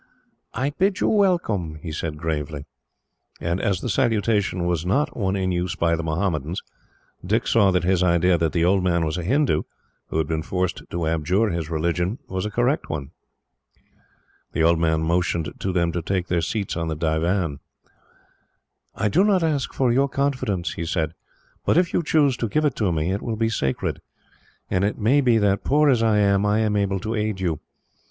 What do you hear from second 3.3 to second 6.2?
And as the salutation was not one in use by the